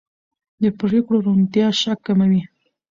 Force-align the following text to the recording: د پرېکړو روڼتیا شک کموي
د 0.61 0.63
پرېکړو 0.79 1.17
روڼتیا 1.25 1.67
شک 1.81 1.99
کموي 2.07 2.41